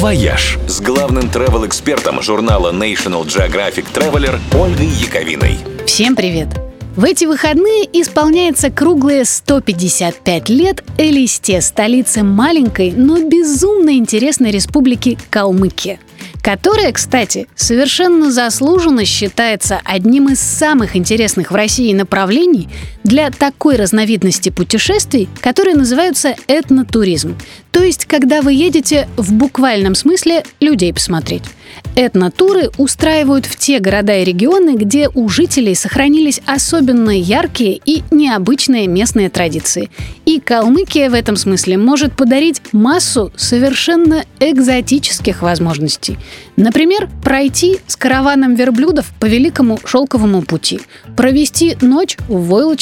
«Вояж» 0.00 0.58
с 0.66 0.80
главным 0.80 1.24
travel-экспертом 1.24 2.22
журнала 2.22 2.72
National 2.72 3.26
Geographic 3.26 3.84
Traveler 3.92 4.40
Ольгой 4.58 4.86
Яковиной. 4.86 5.58
Всем 5.84 6.16
привет! 6.16 6.48
В 6.96 7.04
эти 7.04 7.26
выходные 7.26 7.84
исполняется 7.92 8.70
круглые 8.70 9.26
155 9.26 10.48
лет 10.48 10.82
Элисте, 10.96 11.60
столице 11.60 12.22
маленькой, 12.22 12.92
но 12.92 13.18
безумно 13.20 13.90
интересной 13.90 14.50
республики 14.50 15.18
Калмыкия 15.28 15.98
которая, 16.42 16.92
кстати, 16.92 17.46
совершенно 17.54 18.30
заслуженно 18.30 19.04
считается 19.04 19.80
одним 19.84 20.30
из 20.30 20.40
самых 20.40 20.96
интересных 20.96 21.50
в 21.50 21.54
России 21.54 21.92
направлений 21.92 22.68
для 23.04 23.30
такой 23.30 23.76
разновидности 23.76 24.50
путешествий, 24.50 25.28
которые 25.40 25.76
называются 25.76 26.34
этнотуризм. 26.46 27.36
То 27.70 27.82
есть, 27.82 28.04
когда 28.06 28.42
вы 28.42 28.52
едете 28.52 29.08
в 29.16 29.32
буквальном 29.32 29.94
смысле 29.94 30.44
людей 30.60 30.92
посмотреть. 30.92 31.44
Этнотуры 31.96 32.70
устраивают 32.78 33.46
в 33.46 33.56
те 33.56 33.78
города 33.80 34.16
и 34.16 34.24
регионы, 34.24 34.76
где 34.76 35.08
у 35.08 35.28
жителей 35.28 35.74
сохранились 35.74 36.40
особенно 36.46 37.10
яркие 37.10 37.80
и 37.84 38.02
необычные 38.10 38.86
местные 38.86 39.28
традиции. 39.28 39.90
И 40.24 40.40
Калмыкия 40.40 41.10
в 41.10 41.14
этом 41.14 41.36
смысле 41.36 41.76
может 41.78 42.16
подарить 42.16 42.62
массу 42.72 43.32
совершенно 43.36 44.24
экзотических 44.38 45.42
возможностей. 45.42 46.18
Например, 46.56 47.08
пройти 47.24 47.78
с 47.86 47.96
караваном 47.96 48.54
верблюдов 48.54 49.12
по 49.18 49.26
Великому 49.26 49.78
Шелковому 49.84 50.42
пути, 50.42 50.80
провести 51.16 51.76
ночь 51.80 52.16
в 52.28 52.38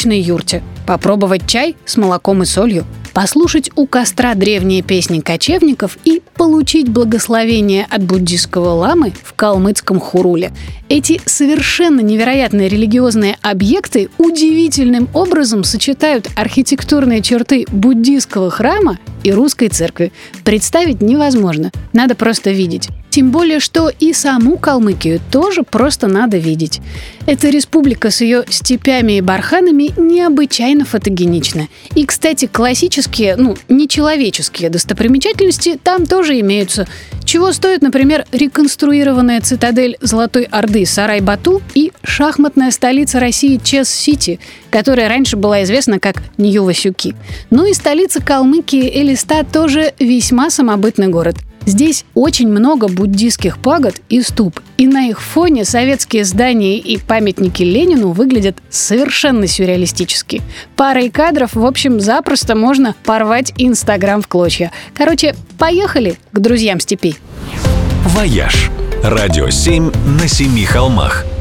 войлочной 0.09 0.21
юрте, 0.21 0.63
попробовать 0.87 1.47
чай 1.47 1.77
с 1.85 1.97
молоком 1.97 2.43
и 2.43 2.47
солью, 2.47 2.85
послушать 3.13 3.71
у 3.77 3.87
костра 3.87 4.35
древние 4.35 4.83
песни 4.83 5.21
кочевников 5.21 5.99
и 6.05 6.23
получить 6.39 6.89
благословение 6.89 7.87
от 7.91 8.05
буддийского 8.05 8.71
ламы 8.71 9.13
в 9.23 9.35
калмыцком 9.35 9.99
хуруле. 9.99 10.53
Эти 10.89 11.21
совершенно 11.27 12.01
невероятные 12.01 12.69
религиозные 12.69 13.37
объекты 13.43 14.09
удивительным 14.19 15.09
образом 15.13 15.65
сочетают 15.65 16.29
архитектурные 16.37 17.21
черты 17.21 17.67
буддийского 17.71 18.51
храма 18.51 18.99
и 19.25 19.33
русской 19.33 19.69
церкви. 19.69 20.13
Представить 20.45 21.03
невозможно, 21.03 21.73
надо 21.93 22.15
просто 22.15 22.53
видеть. 22.53 22.89
Тем 23.11 23.31
более, 23.31 23.59
что 23.59 23.89
и 23.89 24.13
саму 24.13 24.59
Калмыкию 24.59 25.21
тоже 25.33 25.63
просто 25.63 26.07
надо 26.07 26.37
видеть. 26.39 26.81
Эта 27.27 27.49
республика 27.49 28.11
с 28.11 28.21
ее 28.21 28.45
степями 28.49 29.15
и 29.17 29.21
барханами 29.21 29.91
необычайно 29.97 30.85
фотогенична. 30.85 31.69
И, 31.95 32.05
кстати, 32.05 32.47
классические, 32.47 33.37
ну, 33.37 33.57
нечеловеческие 33.69 34.71
достопримечательности 34.71 35.81
там 35.83 36.07
тоже 36.07 36.28
имеются. 36.35 36.89
Чего 37.25 37.53
стоит, 37.53 37.83
например, 37.83 38.25
реконструированная 38.33 39.41
цитадель 39.41 39.99
Золотой 40.01 40.45
Орды 40.45 40.87
Сарай-Бату 40.87 41.61
и 41.75 41.93
шахматная 42.03 42.71
столица 42.71 43.21
России 43.21 43.61
Чес-Сити, 43.63 44.41
которая 44.71 45.09
раньше 45.09 45.37
была 45.37 45.63
известна 45.63 46.01
как 46.01 46.23
Нью-Васюки. 46.39 47.15
Ну 47.51 47.67
и 47.67 47.75
столица 47.75 48.23
Калмыкии 48.23 48.91
Элиста 49.03 49.45
тоже 49.45 49.93
весьма 49.99 50.51
самобытный 50.51 51.09
город. 51.09 51.37
Здесь 51.69 52.07
очень 52.15 52.49
много 52.49 52.89
буддийских 52.89 53.59
пагод 53.59 53.97
и 54.09 54.23
ступ, 54.23 54.61
и 54.79 54.87
на 54.87 55.09
их 55.09 55.21
фоне 55.21 55.67
советские 55.67 56.25
здания 56.25 56.79
и 56.79 56.97
памятники 56.97 57.63
Ленину 57.63 58.13
выглядят 58.13 58.57
совершенно 58.71 59.47
сюрреалистически. 59.47 60.41
Парой 60.77 61.11
кадров, 61.11 61.55
в 61.55 61.67
общем, 61.67 62.01
запросто 62.01 62.55
можно 62.55 62.95
порвать 63.05 63.53
Инстаграм 63.59 64.23
в 64.23 64.29
клочья. 64.29 64.73
Короче, 64.95 65.35
поехали 65.59 66.18
к 66.33 66.39
друзьям 66.39 66.81
степей. 66.81 67.19
«Вояж»– 68.05 68.71
радио 69.03 69.51
7 69.51 69.93
на 70.21 70.29
семи 70.29 70.65
холмах– 70.65 71.25